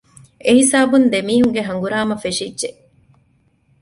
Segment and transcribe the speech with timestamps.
[0.45, 2.69] އެހިސާބުން ދެމީހުންގެ ހަނގުރާމަ ފެށިއްޖެ